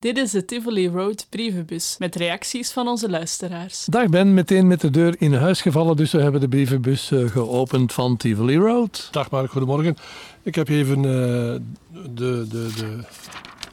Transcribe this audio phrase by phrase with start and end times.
[0.00, 3.84] Dit is de Tivoli Road brievenbus met reacties van onze luisteraars.
[3.84, 7.26] Dag Ben, meteen met de deur in huis gevallen, dus we hebben de brievenbus eh,
[7.26, 9.08] geopend van Tivoli Road.
[9.10, 9.96] Dag Mark, goedemorgen.
[10.42, 11.60] Ik heb even uh, de,
[12.14, 12.98] de, de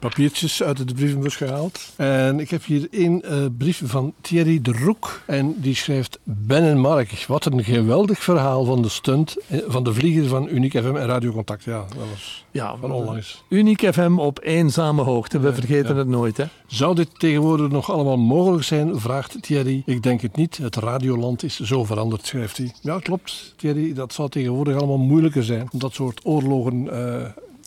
[0.09, 1.79] papiertjes uit de brievenbus gehaald.
[1.95, 5.21] En ik heb hier één uh, brief van Thierry de Roek.
[5.25, 9.35] En die schrijft: Ben en Mark, wat een geweldig verhaal van de stunt
[9.67, 11.63] van de vlieger van Unique FM en Radio Contact.
[11.63, 13.43] Ja, dat was ja, van onlangs.
[13.49, 15.95] Unique FM op eenzame hoogte, we vergeten ja.
[15.95, 16.37] het nooit.
[16.37, 16.45] Hè?
[16.67, 18.99] Zou dit tegenwoordig nog allemaal mogelijk zijn?
[18.99, 19.83] Vraagt Thierry.
[19.85, 20.57] Ik denk het niet.
[20.57, 22.71] Het radioland is zo veranderd, schrijft hij.
[22.81, 23.93] Ja, klopt, Thierry.
[23.93, 25.67] Dat zal tegenwoordig allemaal moeilijker zijn.
[25.71, 26.83] Om dat soort oorlogen.
[26.83, 27.25] Uh,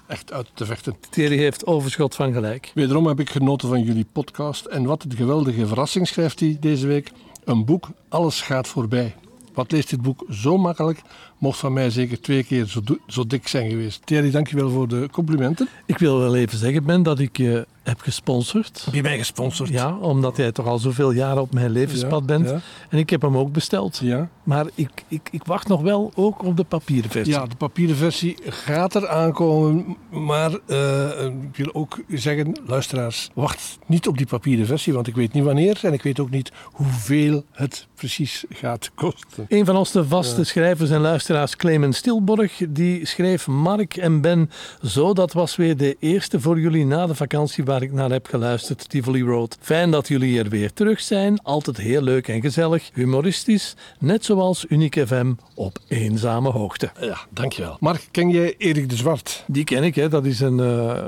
[0.09, 0.97] echt uit te vechten.
[1.11, 2.71] Thierry heeft overschot van gelijk.
[2.75, 4.65] Wederom heb ik genoten van jullie podcast.
[4.65, 7.11] En wat een geweldige verrassing schrijft hij deze week.
[7.45, 9.15] Een boek, alles gaat voorbij.
[9.59, 11.03] Wat leest dit boek zo makkelijk,
[11.39, 14.07] mocht van mij zeker twee keer zo, zo dik zijn geweest.
[14.07, 15.69] Thierry, dankjewel voor de complimenten.
[15.87, 18.83] Ik wil wel even zeggen, Ben, dat ik je heb gesponsord.
[18.85, 19.69] Heb je mij gesponsord?
[19.69, 22.51] Ja, omdat jij toch al zoveel jaren op mijn levenspad bent.
[22.89, 23.99] En ik heb hem ook besteld.
[24.03, 24.29] Ja.
[24.43, 27.35] Maar ik, ik, ik wacht nog wel ook op de papieren versie.
[27.35, 29.97] Ja, de papieren versie gaat er aankomen.
[30.11, 34.93] Maar uh, ik wil ook zeggen, luisteraars, wacht niet op die papieren versie.
[34.93, 39.45] Want ik weet niet wanneer en ik weet ook niet hoeveel het precies gaat kosten.
[39.49, 44.51] Een van onze vaste schrijvers en luisteraars, Clemens Stilborg, die schreef Mark en Ben
[44.83, 45.13] zo.
[45.13, 48.89] Dat was weer de eerste voor jullie na de vakantie waar ik naar heb geluisterd,
[48.89, 49.57] Tivoli Road.
[49.61, 51.43] Fijn dat jullie er weer terug zijn.
[51.43, 56.91] Altijd heel leuk en gezellig, humoristisch, net zoals Unique FM op eenzame hoogte.
[57.01, 57.77] Ja, dankjewel.
[57.81, 59.45] Mark, ken jij Erik de Zwart?
[59.47, 60.09] Die ken ik, hè.
[60.09, 61.05] dat is een uh,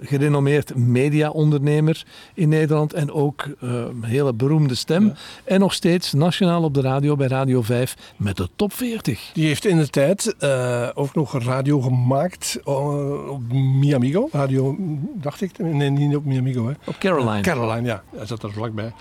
[0.00, 5.06] gerenommeerd mediaondernemer in Nederland en ook uh, een hele beroemde stem.
[5.06, 5.14] Ja.
[5.44, 7.72] En nog steeds nationaal op de radio bij Radio 5
[8.16, 9.30] met de top 40.
[9.32, 14.28] Die heeft in de tijd uh, ook nog radio gemaakt op Miamigo.
[14.32, 14.76] Radio,
[15.14, 16.66] dacht ik, nee, niet op Miamigo.
[16.66, 16.74] Hè.
[16.84, 17.40] Op Caroline.
[17.40, 18.02] Caroline, ja.
[18.16, 18.92] Hij zat er vlakbij.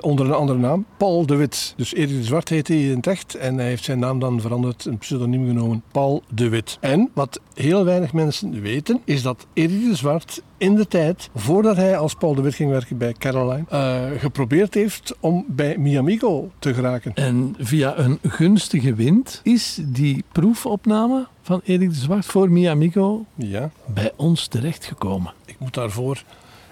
[0.00, 1.74] onder een andere naam, Paul de Wit.
[1.76, 4.40] Dus Erik de Zwart heette hij in het echt en hij heeft zijn naam dan
[4.40, 6.78] veranderd, een pseudoniem genomen, Paul de Wit.
[6.80, 11.76] En wat heel weinig mensen weten, is dat Erik de Zwart in de tijd, voordat
[11.76, 16.50] hij als Paul de Wit ging werken bij Caroline, uh, geprobeerd heeft om bij Miamigo
[16.58, 17.14] te geraken.
[17.14, 23.70] En via een gunstige wind is die proefopname van Erik de Zwart voor Miamigo ja.
[23.86, 25.32] bij ons terechtgekomen.
[25.46, 26.22] Ik moet daarvoor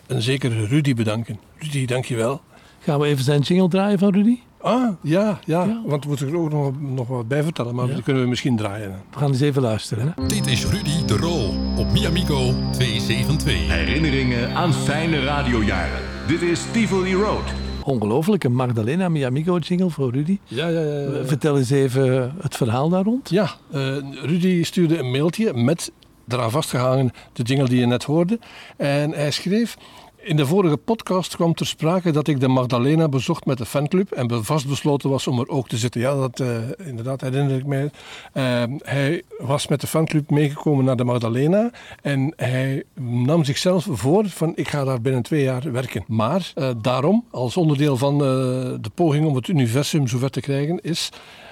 [0.06, 1.38] een zekere Rudy bedanken.
[1.58, 2.40] Rudy, dankjewel.
[2.78, 4.38] Gaan we even zijn jingle draaien van Rudy?
[4.62, 5.82] Ah, ja, ja, ja.
[5.84, 7.94] want we moeten er ook nog, nog wat bij vertellen, maar ja.
[7.94, 8.90] die kunnen we misschien draaien.
[9.10, 10.14] We gaan eens even luisteren.
[10.16, 10.26] Hè?
[10.26, 11.46] Dit is Rudy de Roo
[11.76, 13.68] op Miamigo 272.
[13.68, 16.00] Herinneringen aan fijne radiojaren.
[16.26, 17.52] Dit is Tivoli Road.
[17.84, 20.38] Ongelooflijke Magdalena Miamigo jingle voor Rudy.
[20.44, 21.24] Ja, ja, ja, ja.
[21.24, 23.30] Vertel eens even het verhaal daar rond.
[23.30, 25.92] Ja, uh, Rudy stuurde een mailtje met
[26.28, 28.38] eraan vastgehangen de jingle die je net hoorde.
[28.76, 29.76] En hij schreef...
[30.24, 34.10] In de vorige podcast kwam ter sprake dat ik de Magdalena bezocht met de fanclub
[34.10, 36.00] en vastbesloten was om er ook te zitten.
[36.00, 37.90] Ja, dat uh, inderdaad herinner ik mij.
[38.34, 41.70] Uh, hij was met de fanclub meegekomen naar de Magdalena
[42.02, 46.04] en hij nam zichzelf voor van ik ga daar binnen twee jaar werken.
[46.06, 51.08] Maar uh, daarom, als onderdeel van de poging om het universum zover te krijgen, is,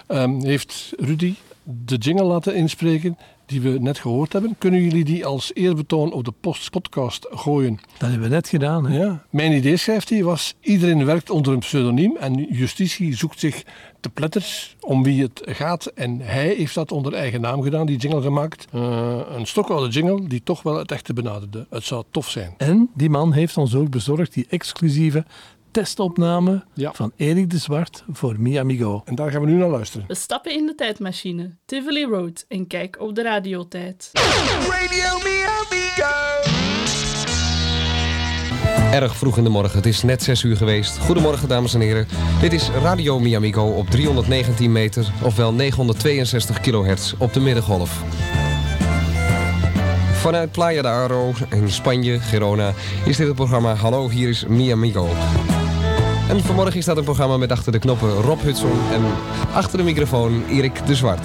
[0.09, 3.19] um, heeft Rudy de jingle laten inspreken
[3.50, 4.55] die we net gehoord hebben.
[4.59, 6.33] Kunnen jullie die als eerbetoon op de
[6.71, 7.78] podcast gooien?
[7.99, 8.87] Dat hebben we net gedaan.
[8.87, 8.99] Hè?
[8.99, 9.25] Ja.
[9.31, 13.62] Mijn idee, schrijft hij, was iedereen werkt onder een pseudoniem en justitie zoekt zich
[14.00, 15.87] te pletters om wie het gaat.
[15.87, 18.66] En hij heeft dat onder eigen naam gedaan, die jingle gemaakt.
[18.75, 21.66] Uh, een stokoude jingle die toch wel het echte benaderde.
[21.71, 22.55] Het zou tof zijn.
[22.56, 25.25] En die man heeft ons ook bezorgd die exclusieve
[25.70, 26.92] testopname ja.
[26.92, 29.03] van Erik de Zwart voor Miamigo.
[29.04, 30.04] En daar gaan we nu naar luisteren.
[30.08, 34.10] We stappen in de tijdmachine, Tivoli Road, en kijk op de radiotijd.
[34.69, 36.48] Radio Miamigo!
[38.92, 40.98] Erg vroeg in de morgen, het is net 6 uur geweest.
[40.98, 42.06] Goedemorgen dames en heren.
[42.41, 48.03] Dit is Radio Miamigo op 319 meter, ofwel 962 kilohertz op de middengolf.
[50.20, 52.72] Vanuit Playa de Aro in Spanje, Girona,
[53.04, 55.09] is dit het programma Hallo, hier is Miamigo.
[56.30, 59.03] En vanmorgen dat een programma met achter de knoppen Rob Hudson en
[59.53, 61.21] achter de microfoon Erik de Zwart.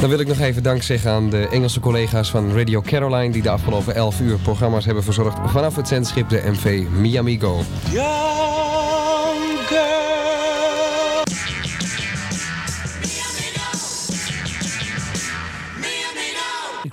[0.00, 3.32] Dan wil ik nog even dank zeggen aan de Engelse collega's van Radio Caroline...
[3.32, 7.60] die de afgelopen 11 uur programma's hebben verzorgd vanaf het zendschip de MV Miamigo.
[9.60, 10.07] Ik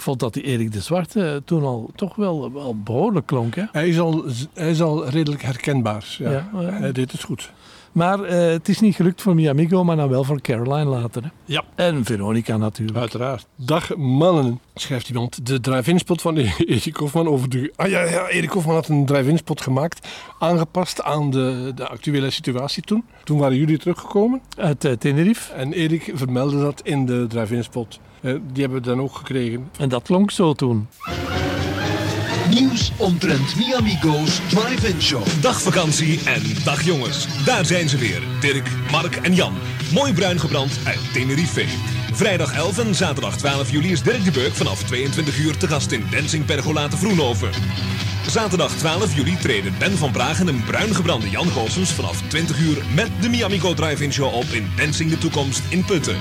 [0.05, 3.55] vond dat die Erik de Zwarte toen al toch wel, wel behoorlijk klonk.
[3.55, 3.63] Hè?
[3.71, 6.15] Hij, is al, hij is al redelijk herkenbaar.
[6.17, 6.31] Ja.
[6.31, 6.69] Ja, ja.
[6.69, 7.51] Hij deed het goed.
[7.95, 11.23] Maar eh, het is niet gelukt voor Miamigo, maar dan wel voor Caroline later.
[11.23, 11.29] Hè?
[11.45, 11.63] Ja.
[11.75, 12.97] En Veronica natuurlijk.
[12.97, 13.47] Uiteraard.
[13.55, 15.45] Dag mannen, schrijft iemand.
[15.45, 17.73] De drive-in spot van Erik Hofman over de...
[17.75, 20.07] Ah ja, ja, Erik Hofman had een drive-in spot gemaakt.
[20.39, 23.03] Aangepast aan de, de actuele situatie toen.
[23.23, 24.41] Toen waren jullie teruggekomen.
[24.57, 25.53] Uit eh, Tenerife.
[25.53, 27.99] En Erik vermeldde dat in de drive-in spot.
[28.21, 29.69] Eh, die hebben we dan ook gekregen.
[29.79, 30.87] En dat klonk zo toen.
[32.55, 35.23] Nieuws omtrent Miamigo's Drive-In Show.
[35.41, 37.27] Dag vakantie en dag jongens.
[37.45, 38.21] Daar zijn ze weer.
[38.39, 39.53] Dirk, Mark en Jan.
[39.93, 41.65] Mooi bruin gebrand uit Tenerife.
[42.13, 45.91] Vrijdag 11 en zaterdag 12 juli is Dirk de Beuk vanaf 22 uur te gast
[45.91, 47.49] in Dancing Pergola te Vroenhoven.
[48.27, 52.59] Zaterdag 12 juli treden Ben van Praag en een bruin gebrande Jan Goossens vanaf 20
[52.59, 56.17] uur met de Miamigo Drive-In Show op in Dancing de Toekomst in Putten.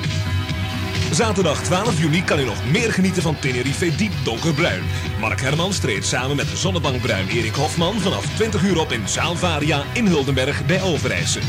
[1.15, 4.83] Zaterdag 12 juli kan u nog meer genieten van Tenerife diep donkerbruin.
[5.21, 9.83] Mark Hermans treedt samen met de zonnebankbruin Erik Hofman vanaf 20 uur op in Zaalvaria
[9.93, 11.41] in Huldenberg bij Overijse.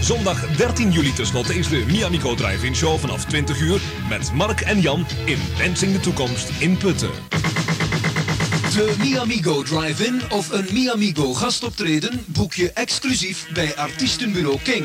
[0.00, 4.80] Zondag 13 juli tenslotte is de Miamigo Drive-In Show vanaf 20 uur met Mark en
[4.80, 7.10] Jan in Dancing de Toekomst in Putten.
[8.74, 14.84] De Miamigo Drive-In of een Miamigo gastoptreden boek je exclusief bij Artiestenbureau King.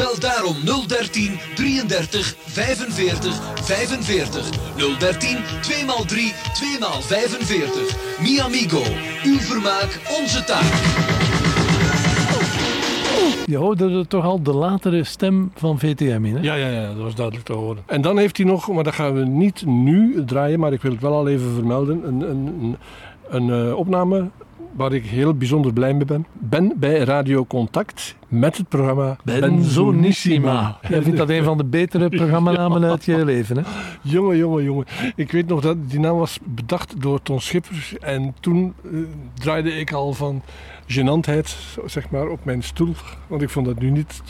[0.00, 0.56] Bel daarom
[0.86, 4.50] 013 33 45 45
[4.98, 6.16] 013 2x3
[6.60, 8.20] 2x45.
[8.20, 8.82] Miamigo,
[9.24, 10.72] uw vermaak, onze taak.
[13.46, 16.36] Je hoorde er toch al de latere stem van VTM in.
[16.36, 16.40] Hè?
[16.42, 17.82] Ja, ja, ja, dat was duidelijk te horen.
[17.86, 20.92] En dan heeft hij nog, maar dat gaan we niet nu draaien, maar ik wil
[20.92, 22.76] het wel al even vermelden, een, een, een,
[23.28, 24.30] een eh, opname
[24.72, 26.26] waar ik heel bijzonder blij mee ben.
[26.32, 30.78] Ben bij Radio Contact met het programma Benzonissima.
[30.88, 33.62] Jij vindt dat een van de betere programmanamen uit je leven, hè?
[34.02, 34.86] Jongen, jongen, jongen.
[35.16, 37.98] Ik weet nog dat die naam was bedacht door Ton Schippers.
[37.98, 38.90] En toen eh,
[39.34, 40.42] draaide ik al van
[40.86, 41.56] genantheid,
[41.86, 42.94] zeg maar, op mijn stoel.
[43.26, 44.22] Want ik vond dat nu niet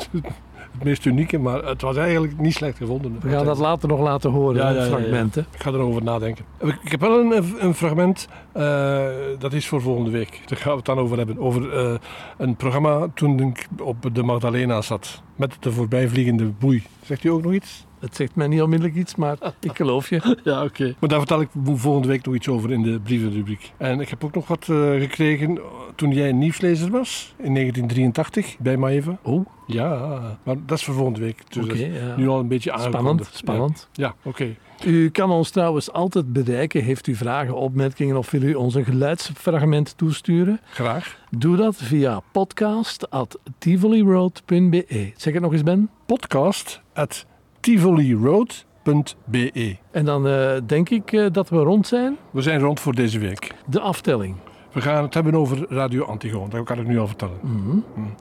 [0.85, 3.19] meest unieke, maar het was eigenlijk niet slecht gevonden.
[3.21, 5.47] We gaan dat later nog laten horen, Ja, fragmenten.
[5.53, 6.45] Ik ga erover nadenken.
[6.83, 9.07] Ik heb wel een, een fragment, eh,
[9.39, 10.41] dat is voor volgende week.
[10.47, 11.39] Daar gaan we het dan over hebben.
[11.39, 11.95] Over eh,
[12.39, 15.23] een programma toen ik op de Magdalena zat.
[15.37, 16.83] Met de voorbijvliegende boei.
[17.03, 17.87] Zegt u ook nog iets?
[18.01, 20.37] Het zegt mij niet onmiddellijk iets, maar ik geloof je.
[20.45, 20.95] Ja, oké.
[20.99, 23.73] Maar daar vertel ik volgende week nog iets over in de brievenrubriek.
[23.77, 25.61] En ik heb ook nog wat eh, gekregen
[25.95, 29.19] toen jij een nieuwslezer was, in 1983, bij Maeva.
[29.23, 31.53] Oh, Ja, maar dat is voor volgende week.
[31.53, 32.17] Dus ja.
[32.17, 33.37] nu al een beetje Spannend, aangekondigd.
[33.37, 33.89] spannend.
[33.93, 34.55] Ja, ja oké.
[34.85, 36.83] U kan ons trouwens altijd bereiken.
[36.83, 40.61] Heeft u vragen, opmerkingen of wil u ons een geluidsfragment toesturen?
[40.71, 41.19] Graag.
[41.31, 45.13] Doe dat via podcast.tivoliroad.be.
[45.17, 45.91] Zeg het nog eens, Ben.
[46.07, 47.27] Podcast at
[47.61, 49.77] tivoliroad.be.
[49.91, 52.17] En dan eh, denk ik eh, dat we rond zijn.
[52.31, 53.55] We zijn rond voor deze week.
[53.67, 54.37] De aftelling.
[54.73, 56.51] We gaan het hebben over Radio Antigoon.
[56.51, 57.39] Dat kan ik nu al vertellen.
[57.43, 57.71] Mhm.
[57.71, 58.15] Mm.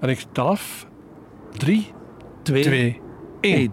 [0.00, 0.86] En ik tel af.
[1.52, 1.86] 3,
[2.42, 3.00] Twee, 2,
[3.40, 3.72] 1.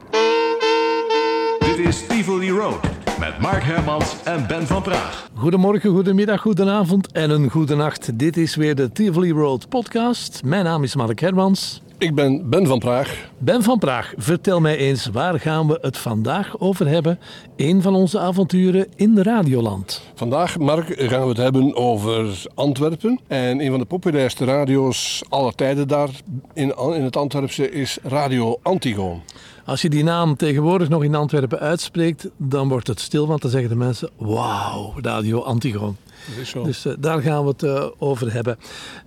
[1.60, 2.80] Dit is Tivoli Road
[3.20, 5.30] met Mark Hermans en Ben van Praag.
[5.34, 8.20] Goedemorgen, goedemiddag, goedenavond en een goede nacht.
[8.20, 10.44] Dit is weer de Tivoli Road podcast.
[10.44, 11.82] Mijn naam is Mark Hermans.
[12.02, 13.30] Ik ben Ben van Praag.
[13.38, 17.20] Ben van Praag, vertel mij eens, waar gaan we het vandaag over hebben?
[17.56, 20.02] Een van onze avonturen in Radioland.
[20.16, 23.20] Vandaag, Mark, gaan we het hebben over Antwerpen.
[23.28, 26.10] En een van de populairste radio's aller tijden daar
[26.54, 29.22] in, in het Antwerpse is Radio Antigoon.
[29.66, 33.52] Als je die naam tegenwoordig nog in Antwerpen uitspreekt, dan wordt het stil, want dan
[33.52, 35.98] zeggen de mensen, wauw, Radio Antigoon.
[36.64, 38.58] Dus eh, daar gaan we het eh, over hebben.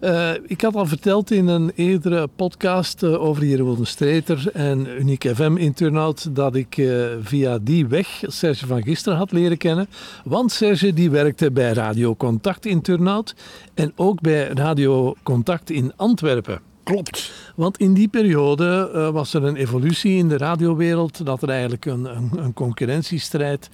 [0.00, 5.56] Eh, ik had al verteld in een eerdere podcast over Jeroen Streeter en Unique FM
[5.56, 6.88] in Turnhout dat ik
[7.22, 9.88] via die weg Serge van gisteren had leren kennen.
[10.24, 13.34] Want Serge die werkte bij Radio Contact in Turnhout
[13.74, 16.60] en ook bij Radio Contact in Antwerpen.
[16.82, 17.32] Klopt.
[17.56, 22.16] Want in die periode was er een evolutie in de radiowereld, dat er eigenlijk een,
[22.16, 23.70] een, een concurrentiestrijd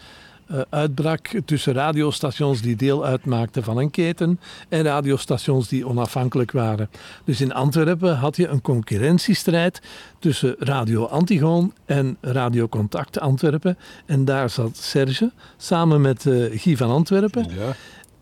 [0.68, 6.90] uitbrak tussen radiostations die deel uitmaakten van een keten en radiostations die onafhankelijk waren.
[7.24, 9.80] Dus in Antwerpen had je een concurrentiestrijd
[10.18, 13.78] tussen Radio Antigoon en Radio Contact Antwerpen.
[14.06, 17.74] En daar zat Serge samen met eh, Guy van Antwerpen Ja.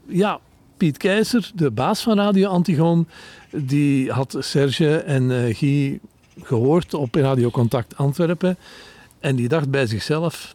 [0.06, 0.40] ja,
[0.76, 3.08] Piet Keizer, de baas van Radio Antigoon,
[3.50, 6.00] die had Serge en eh, Guy
[6.42, 8.56] gehoord op Radio Contact Antwerpen.
[9.20, 10.54] En die dacht bij zichzelf,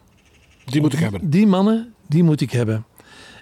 [0.64, 1.30] Die moet ik hebben.
[1.30, 2.84] die mannen, die moet ik hebben.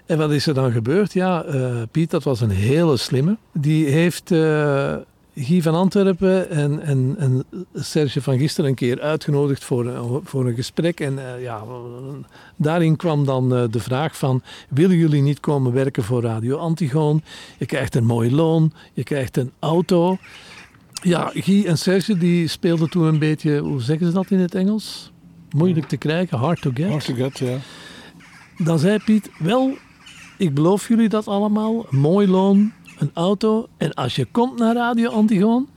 [0.05, 1.13] En wat is er dan gebeurd?
[1.13, 3.37] Ja, eh, Piet, dat was een hele slimme.
[3.51, 4.95] Die heeft eh,
[5.35, 10.55] Guy van Antwerpen en, en, en Serge van gisteren een keer uitgenodigd voor, voor een
[10.55, 10.99] gesprek.
[10.99, 11.63] En eh, ja,
[12.55, 17.21] daarin kwam dan de vraag van, willen jullie niet komen werken voor Radio Antigoon?
[17.57, 20.17] Je krijgt een mooi loon, je krijgt een auto.
[21.01, 24.55] Ja, Guy en Serge die speelden toen een beetje, hoe zeggen ze dat in het
[24.55, 25.12] Engels?
[25.53, 26.89] Moeilijk te krijgen, hard to get.
[26.89, 27.57] Hard to get, ja.
[28.57, 29.77] Dan zei Piet, wel,
[30.37, 31.85] ik beloof jullie dat allemaal.
[31.89, 33.67] Een mooi loon, een auto.
[33.77, 35.67] En als je komt naar Radio Antigoon,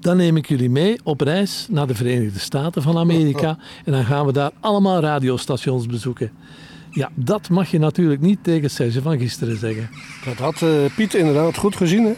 [0.00, 3.58] dan neem ik jullie mee op reis naar de Verenigde Staten van Amerika.
[3.84, 6.30] En dan gaan we daar allemaal radiostations bezoeken.
[6.90, 9.90] Ja, dat mag je natuurlijk niet tegen Serge van gisteren zeggen.
[10.24, 12.12] Dat had eh, Piet inderdaad goed gezien, hè?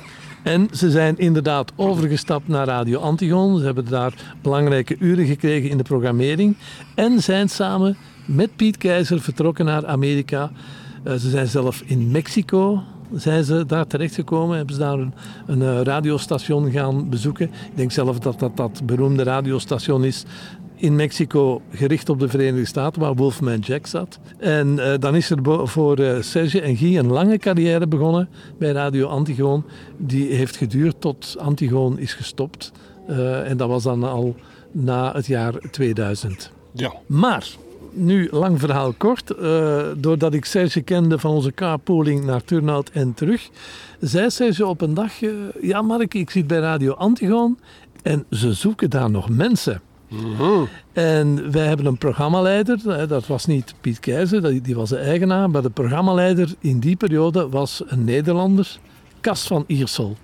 [0.47, 3.59] En ze zijn inderdaad overgestapt naar Radio Antigon.
[3.59, 6.57] Ze hebben daar belangrijke uren gekregen in de programmering.
[6.95, 10.51] En zijn samen met Piet Keizer vertrokken naar Amerika.
[11.05, 12.83] Eh, ze zijn zelf in Mexico
[13.15, 14.57] zijn ze daar terechtgekomen.
[14.57, 15.15] Hebben ze daar een,
[15.47, 17.47] een eh, radiostation gaan bezoeken.
[17.47, 20.25] Ik denk zelf dat dat dat beroemde radiostation is
[20.77, 24.19] in Mexico gericht op de Verenigde Staten, waar Wolfman Jack zat.
[24.39, 28.29] En eh, dan is er voor eh, Serge en Guy een lange carrière begonnen
[28.59, 29.65] bij Radio Antigoon.
[29.97, 32.73] Die heeft geduurd tot Antigoon is gestopt.
[33.07, 34.35] Eh, en dat was dan al
[34.73, 36.51] na het jaar 2000.
[36.73, 36.93] Ja.
[37.07, 37.49] Maar,
[37.93, 39.35] nu lang verhaal kort,
[39.97, 43.49] doordat ik Serge kende van onze carpooling naar Turnhout en terug,
[44.01, 45.13] zei Serge op een dag,
[45.61, 47.59] ja Mark, ik zit bij Radio Antigoon
[48.03, 49.81] en ze zoeken daar nog mensen.
[50.93, 55.63] En wij hebben een programmaleider, dat was niet Piet Keizer, die was de eigenaar, maar
[55.63, 58.79] de programmaleider in die periode was een Nederlander,
[59.21, 60.17] Cas van Iersel.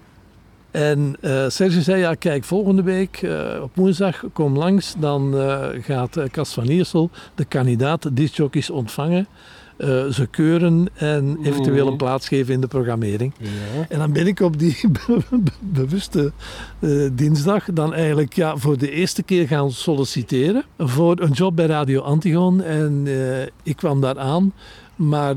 [0.70, 1.16] En
[1.48, 6.52] Serge zei, ja kijk, volgende week eh, op woensdag kom langs, dan eh, gaat Cas
[6.52, 9.26] van Iersel de kandidaat discjockeys ontvangen,
[9.76, 13.32] eh, ze keuren en eventueel een plaats geven in de programmering.
[13.38, 13.48] ja.
[13.88, 14.76] En dan ben ik op die
[15.06, 16.32] be- be- bewuste
[16.78, 21.66] eh, dinsdag dan eigenlijk ja, voor de eerste keer gaan solliciteren voor een job bij
[21.66, 22.62] Radio Antigon.
[22.62, 24.52] En eh, ik kwam daar aan.
[24.96, 25.34] Maar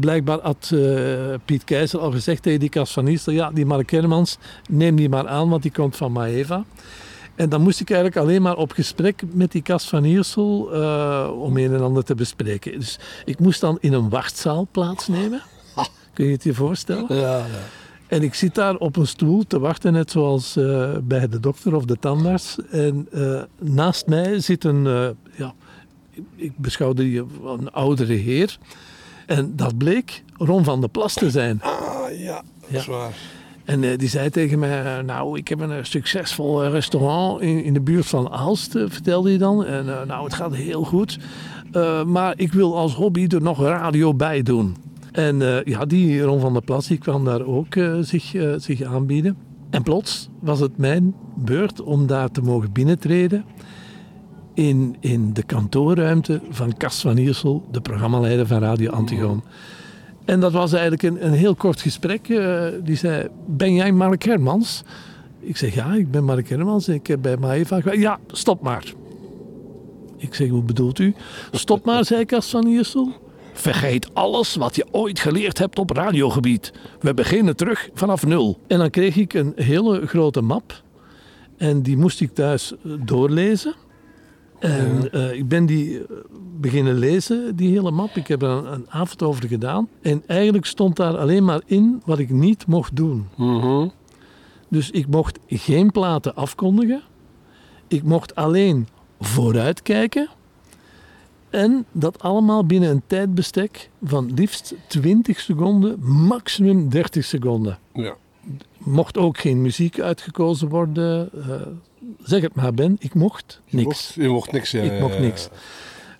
[0.00, 0.74] blijkbaar had
[1.44, 5.08] Piet Keizer al gezegd tegen die Cas van Nistel, ja, die Mark Hermans, neem die
[5.08, 6.64] maar aan, want die komt van Maeva.
[7.40, 11.30] En dan moest ik eigenlijk alleen maar op gesprek met die Cas van Iersel eh,
[11.40, 12.78] om een en ander te bespreken.
[12.80, 15.42] Dus ik moest dan in een wachtzaal plaatsnemen.
[16.12, 17.16] Kun je het je voorstellen?
[17.16, 17.46] Ja, ja.
[18.06, 21.74] En ik zit daar op een stoel te wachten, net zoals eh, bij de dokter
[21.74, 22.56] of de tandarts.
[22.70, 24.82] En eh, naast mij zit een,
[25.36, 25.54] ja,
[26.36, 28.58] ik- beschouwde die een oudere heer.
[29.26, 31.62] En dat bleek Ron van der Plas te zijn.
[31.62, 33.14] Ah, ja, dat is waar.
[33.70, 37.64] En eh, die zei tegen mij, eh, nou, ik heb een eh, succesvol restaurant in,
[37.64, 39.64] in de buurt van Aalst, vertelde hij dan.
[39.64, 41.18] En nou, het gaat heel goed.
[42.06, 44.76] Maar ik wil als hobby er nog radio bij doen.
[45.12, 49.36] En ja, die Ron van der Plas, die kwam daar ook zich, zich aanbieden.
[49.70, 53.44] En plots was het mijn beurt om daar te mogen binnentreden.
[54.54, 59.42] In, in de kantoorruimte van Cas van Iersel, de programmaleider van Radio Antigoon.
[60.30, 62.28] En dat was eigenlijk een, een heel kort gesprek.
[62.28, 64.82] Eh, die zei, ben jij Mark Hermans?
[65.40, 66.88] Ik zeg, ja, ik ben Mark Hermans.
[66.88, 68.00] Ik heb bij Maeva gewerkt.
[68.00, 68.92] Ja, stop maar.
[70.16, 71.14] Ik zeg, hoe bedoelt u?
[71.50, 73.12] Stop maar, zei Kas van Iersel.
[73.52, 76.72] Vergeet alles wat je ooit geleerd hebt op radiogebied.
[77.00, 78.58] We beginnen terug vanaf nul.
[78.66, 80.82] En dan kreeg ik een hele grote map.
[81.56, 83.74] En die moest ik thuis doorlezen.
[84.60, 86.04] En eh, ik ben die eh,
[86.60, 88.16] beginnen lezen, die hele map.
[88.16, 89.88] Ik heb er een, een avond over gedaan.
[90.02, 93.28] En eigenlijk stond daar alleen maar in wat ik niet mocht doen.
[93.36, 93.88] Mhm.
[94.68, 97.02] Dus ik mocht geen platen afkondigen.
[97.88, 98.88] Ik mocht alleen
[99.20, 100.28] vooruitkijken.
[101.50, 107.78] En dat allemaal binnen een tijdbestek van liefst 20 seconden, maximum 30 seconden.
[107.94, 108.14] Ja.
[108.78, 111.30] Mocht ook geen muziek uitgekozen worden.
[111.32, 111.60] eh,
[112.22, 112.96] zeg het maar, Ben.
[112.98, 113.84] Ik mocht niks.
[113.84, 114.70] mocht, je mocht niks.
[114.70, 115.48] Ja, Ik mocht niks.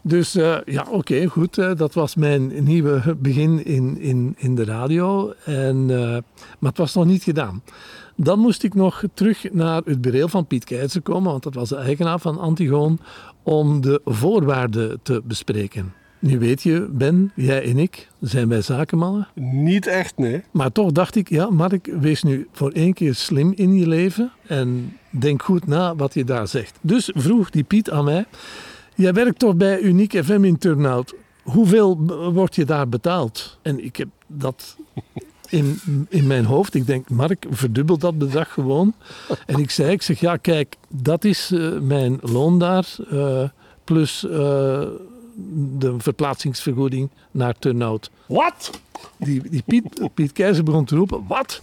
[0.02, 1.58] Dus eh, ja, oké, goed.
[1.58, 5.32] eh, dat was mijn nieuwe begin in, in, in de radio.
[5.44, 5.98] En, eh,
[6.58, 7.62] maar het was nog niet gedaan.
[8.16, 11.68] Dan moest ik nog terug naar het bureau van Piet Keizer komen, want dat was
[11.68, 12.98] de eigenaar van Antigoon,
[13.42, 15.94] om de voorwaarden te bespreken.
[16.20, 19.28] Nu weet je, Ben, jij en ik, zijn wij zakenmannen.
[19.34, 20.42] Niet echt, nee.
[20.50, 24.32] Maar toch dacht ik, ja, Mark, wees nu voor één keer slim in je leven
[24.46, 26.78] en denk goed na wat je daar zegt.
[26.80, 28.24] Dus vroeg die Piet aan mij,
[28.94, 31.14] jij werkt toch bij Unique FM in Turnhout.
[31.42, 31.98] Hoeveel
[32.32, 33.58] word je daar betaald?
[33.62, 34.76] En ik heb dat
[35.48, 36.74] in, in mijn hoofd.
[36.74, 38.94] Ik denk, Mark, verdubbel dat bedrag gewoon.
[39.46, 42.86] En ik zei, ik zeg, ja, kijk, dat is eh, mijn loon daar.
[43.10, 43.48] eh,
[43.84, 44.82] plus eh,
[45.78, 48.10] de verplaatsingsvergoeding naar Turnhout.
[48.26, 48.80] Wat?
[49.16, 51.62] Die, die Piet, Piet Keizer begon te roepen, wat?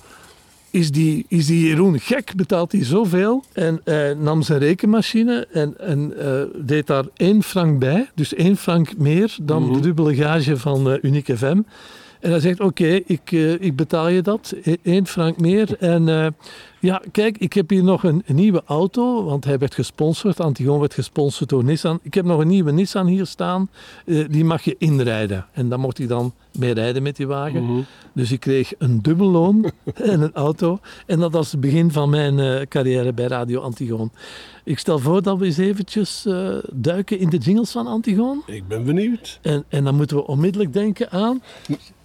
[0.72, 2.36] Is die, is die Jeroen gek?
[2.36, 3.44] Betaalt hij zoveel?
[3.54, 8.10] En eh, nam zijn rekenmachine en, en eh, deed daar één frank bij.
[8.16, 11.62] Dus één frank meer dan de dubbele gage van eh, Unique FM.
[12.20, 15.78] En hij zegt, oké, ik, ik betaal je dat, e- één frank meer.
[15.80, 16.36] En
[16.80, 20.80] ja, kijk, ik heb hier nog een, een nieuwe auto, want hij werd gesponsord, Antigoon
[20.80, 22.00] werd gesponsord door Nissan.
[22.02, 23.70] Ik heb nog een nieuwe Nissan hier staan,
[24.06, 25.46] eh, die mag je inrijden.
[25.52, 27.86] En dan mocht hij dan mee rijden met die wagen.
[28.14, 30.80] Dus ik kreeg een dubbelloon en een auto.
[31.06, 34.12] En dat was het begin van mijn eh, carrière bij Radio Antigoon.
[34.64, 38.44] Ik stel voor dat we eens eventjes eh, duiken in de jingles van Antigoon.
[38.46, 39.40] Ik ben benieuwd.
[39.42, 41.42] En, en dan moeten we onmiddellijk denken aan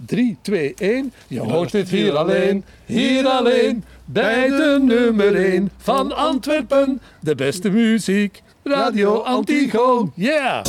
[0.07, 1.12] 3, 2, 1.
[1.29, 7.00] Je hoort het hier alleen, hier alleen, bij de nummer 1 van Antwerpen.
[7.21, 10.12] De beste muziek, Radio Antigoon.
[10.14, 10.64] Yeah!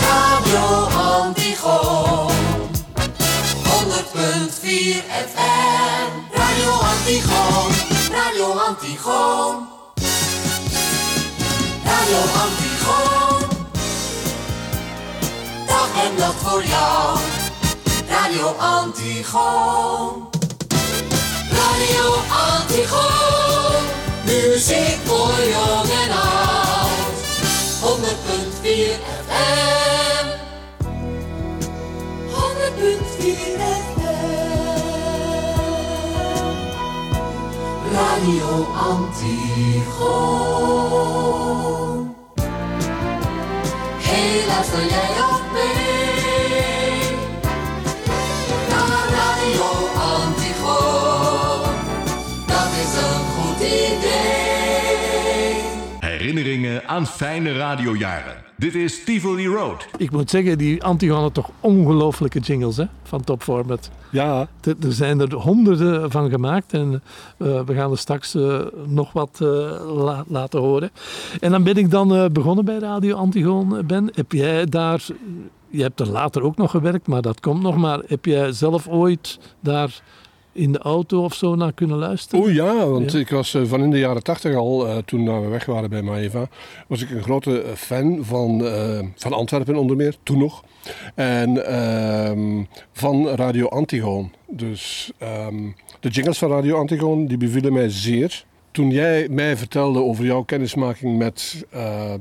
[0.00, 2.30] Radio Antigoon
[3.62, 4.66] 100.4
[5.30, 7.70] FM Radio Antigoon
[8.10, 9.68] Radio Antigoon
[11.84, 13.42] Radio Antigoon
[15.66, 17.18] Dag en nacht voor jou
[18.08, 20.35] Radio Antigoon
[21.76, 23.84] Radio Antigoon.
[24.24, 27.06] Muziek voor jong en oud.
[27.80, 28.66] 100.4
[29.26, 30.26] FM
[32.28, 32.34] 100.4
[33.94, 34.16] FM
[37.92, 40.16] Radio Antigoon.
[43.98, 45.10] Hey, luister jij
[56.46, 58.34] Herinneringen aan fijne radiojaren.
[58.56, 59.86] Dit is Tivoli Road.
[59.96, 63.90] Ik moet zeggen, die Antigoon had toch ongelooflijke jingles hè, van Top Format.
[64.10, 67.02] Ja, Er zijn er honderden van gemaakt en
[67.38, 69.48] eh, we gaan er straks eh, nog wat eh,
[69.96, 70.90] la- laten horen.
[71.40, 74.10] En dan ben ik dan eh, begonnen bij Radio Antigoon, Ben.
[74.14, 75.06] Heb jij daar,
[75.70, 77.76] je hebt er later ook nog gewerkt, maar dat komt nog.
[77.76, 80.00] Maar heb jij zelf ooit daar
[80.56, 82.44] in de auto of zo naar kunnen luisteren?
[82.44, 83.18] Oh ja, want Ja.
[83.18, 86.02] ik was eh, van in de jaren tachtig al, eh, toen we weg waren bij
[86.02, 86.48] Maeva,
[86.86, 88.64] was ik een grote eh, fan van,
[89.16, 90.64] van Antwerpen onder meer, toen nog.
[91.14, 94.32] En ehm, van Radio Antigoon.
[94.46, 95.56] Dus ehm,
[96.00, 98.44] de jingles van Radio Antigoon, die bevielen mij zeer.
[98.70, 101.64] Toen jij mij vertelde over jouw kennismaking met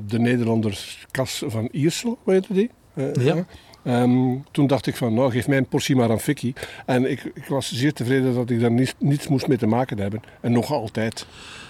[0.07, 2.69] de Nederlander Cas van Iersel, weet je die?
[3.25, 3.45] Ja.
[3.85, 6.53] Ehm, toen dacht ik van, nou geef mij een portie maar aan Vicky.
[6.85, 9.99] En ik, ik was zeer tevreden dat ik daar niets, niets moest mee te maken
[9.99, 10.21] hebben.
[10.41, 11.25] En nog altijd.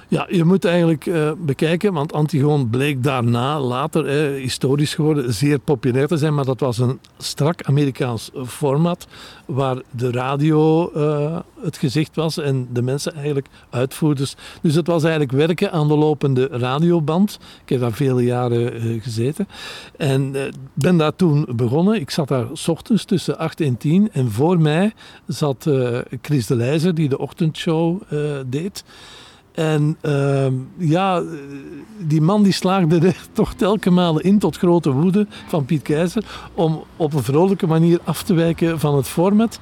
[0.08, 6.08] Ja, je moet eigenlijk eh, bekijken, want Antigoon bleek daarna, later, historisch geworden, zeer populair
[6.08, 6.34] te zijn.
[6.34, 9.08] Maar dat was een strak Amerikaans format,
[9.46, 14.36] waar de radio eh, het gezicht was en de mensen eigenlijk uitvoerders.
[14.62, 17.40] Dus het was eigenlijk werken aan de lopende radioband.
[17.64, 19.48] Ik heb daar vele jaren eh, gezeten.
[19.98, 20.36] En
[20.74, 22.00] ben daar toen begonnen.
[22.00, 24.10] Ik zat daar s ochtends tussen 8 en 10.
[24.12, 24.94] En voor mij
[25.28, 25.70] zat
[26.22, 28.02] Chris de Leijzer, die de ochtendshow
[28.46, 28.84] deed.
[29.56, 31.24] En ehm, ja,
[31.98, 36.84] die man die slaagde er toch malen in tot grote woede van Piet Keizer om
[36.98, 39.60] op een vrolijke manier af te wijken van het format.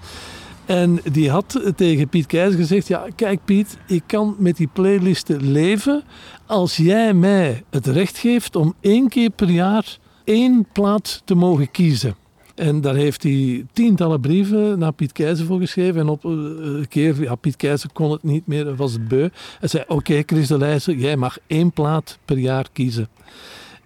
[0.65, 5.51] En die had tegen Piet Keizer gezegd, ja kijk Piet, ik kan met die playlisten
[5.51, 6.03] leven
[6.45, 11.71] als jij mij het recht geeft om één keer per jaar één plaat te mogen
[11.71, 12.15] kiezen.
[12.55, 16.01] En daar heeft hij tientallen brieven naar Piet Keizer voor geschreven.
[16.01, 19.29] En op eh, een keer, ja, Piet Keizer kon het niet meer, was het beu.
[19.59, 23.07] Hij zei, oké Chris de Leijzer, jij mag één plaat per jaar kiezen.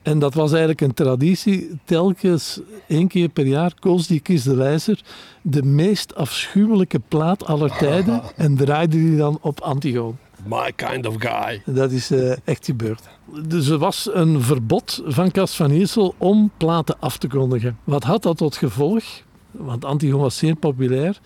[0.02, 1.80] En dat was eigenlijk een traditie.
[1.84, 5.02] Telkens één keer per jaar koos die Chris de Leijzer
[5.42, 8.22] de meest afschuwelijke plaat aller tijden.
[8.36, 10.18] En draaide die dan op Antigoon.
[10.48, 11.62] My kind of guy.
[11.66, 13.02] Dat is eh, echt gebeurd.
[13.48, 17.78] Dus er was een verbod van Cas van Iersel om platen af te kondigen.
[17.84, 19.04] Wat had dat tot gevolg?
[19.52, 21.20] Want Antigoon was zeer populair.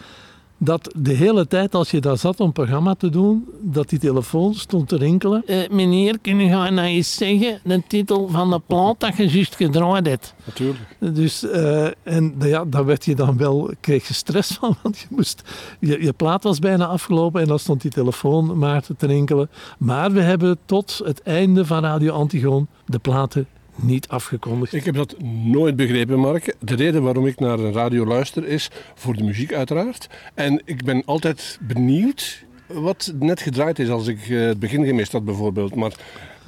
[0.64, 4.00] Dat de hele tijd als je daar zat om een programma te doen, dat die
[4.00, 5.44] telefoon stond te rinkelen.
[5.46, 9.28] Eh, meneer, kun je gaan nou eens zeggen de titel van de plaat dat je
[9.28, 10.34] juist gedraaid hebt?
[10.46, 10.80] Natuurlijk.
[11.00, 15.06] Dus, eh, en ja, daar werd je dan wel, kreeg je stress van, want je,
[15.10, 15.42] moest,
[15.80, 19.50] je, je plaat was bijna afgelopen en dan stond die telefoon maar te rinkelen.
[19.78, 23.48] Maar we hebben tot het einde van Radio Antigoon de platen
[23.84, 24.74] niet afgekondigd.
[24.74, 26.56] Ik heb dat nooit begrepen, Mark.
[26.60, 30.10] De reden waarom ik naar een radio luister is voor de muziek uiteraard.
[30.34, 35.12] En ik ben altijd benieuwd wat net gedraaid is als ik eh, het begin gemist
[35.12, 35.76] had bijvoorbeeld.
[35.76, 35.94] Maar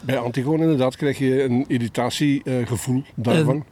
[0.02, 3.64] bij Antigoon inderdaad krijg je een irritatiegevoel daarvan.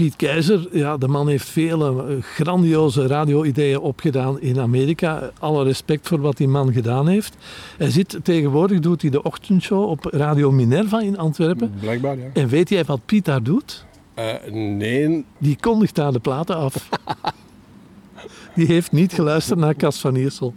[0.00, 5.30] Piet Keizer, ja, de man heeft vele eh, grandioze radio-ideeën opgedaan in Amerika.
[5.38, 7.36] Alle respect voor wat die man gedaan heeft.
[7.76, 11.72] Hij zit tegenwoordig, doet hij de ochtendshow op Radio Minerva in Antwerpen.
[11.80, 12.24] Blijkbaar, ja.
[12.32, 13.84] En weet jij wat Piet daar doet?
[14.14, 16.88] Eh, nee, Die kondigt daar de platen af.
[18.56, 20.54] Die heeft niet geluisterd naar Cas van Iersel.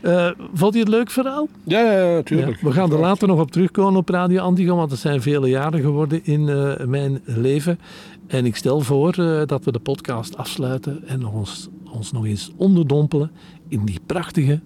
[0.00, 1.48] Eh, vond je het leuk verhaal?
[1.64, 2.60] Ja, ja, ja, tuurlijk.
[2.60, 5.48] Ja, we gaan er later nog op terugkomen op Radio Antigo, want het zijn vele
[5.48, 6.44] jaren geworden in
[6.90, 7.78] mijn leven.
[8.26, 12.50] En ik stel voor eh, dat we de podcast afsluiten en ons, ons nog eens
[12.56, 13.30] onderdompelen
[13.68, 14.60] in die prachtige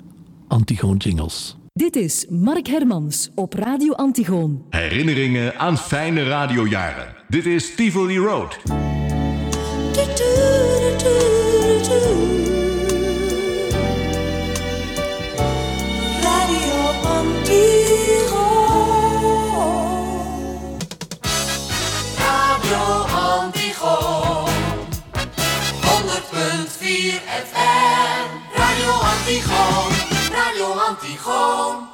[0.49, 1.57] Antigoon jingles.
[1.73, 4.65] Dit is Mark Hermans op Radio Antigoon.
[4.71, 7.15] Herinneringen aan fijne radiojaren.
[7.29, 8.59] Dit is Tivoli Road.
[27.21, 28.27] 100.4 FM.
[28.57, 29.89] Radio Antigo.
[30.31, 31.89] Radio Antigo.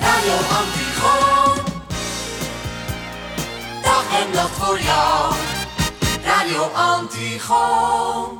[0.00, 1.14] Radio Antigo.
[3.82, 5.34] Dag en nacht voor jou.
[6.24, 8.36] Radio Antigo.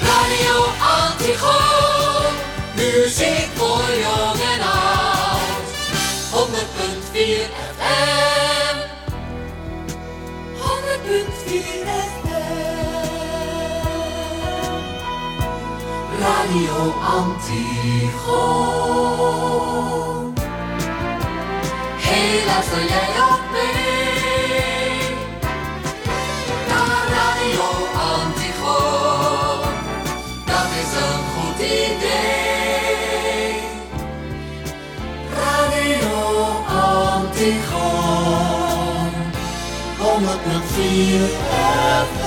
[0.00, 1.58] Radio Antigo.
[2.74, 4.49] Muziek voor jong
[16.50, 18.42] Radio Antigo.
[21.96, 25.00] Hey, luister jij ook mee?
[26.68, 27.68] Naar Radio
[28.14, 28.78] Antigo.
[30.44, 33.50] Dat is een goed idee.
[35.34, 36.14] Radio
[37.16, 37.88] Antigo.
[39.98, 41.30] 100.4
[42.06, 42.19] FM.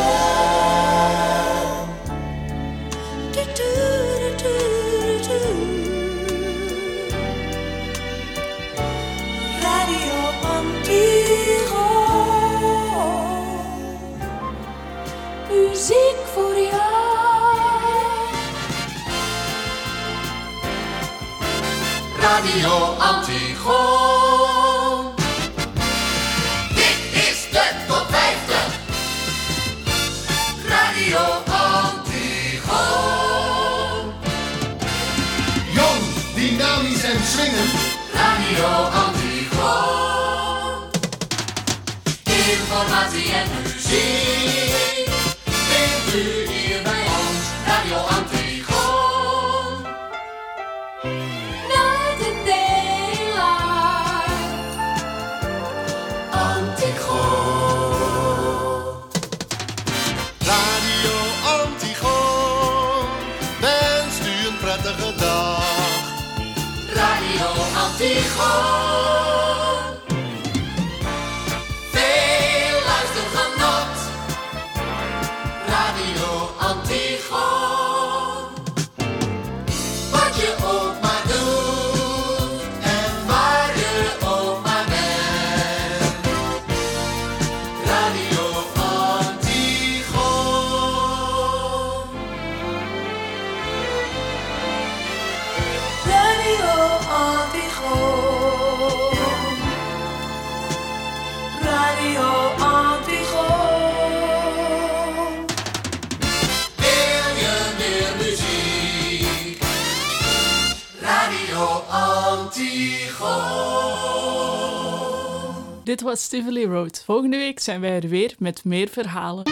[115.84, 117.04] Dit was Tivoli Road.
[117.06, 119.44] Volgende week zijn wij er weer met meer verhalen.